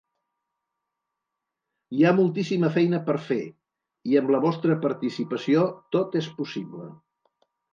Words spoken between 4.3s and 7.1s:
la vostra participació tot és possible.